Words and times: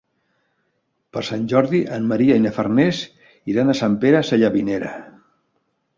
Per 1.17 1.23
Sant 1.27 1.43
Jordi 1.51 1.81
en 1.99 2.09
Maria 2.13 2.39
i 2.41 2.43
na 2.45 2.53
Farners 2.57 3.03
iran 3.55 3.69
a 3.75 3.79
Sant 3.83 3.99
Pere 4.07 4.27
Sallavinera. 4.31 4.95